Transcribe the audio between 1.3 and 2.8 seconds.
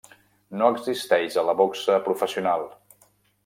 a la boxa professional.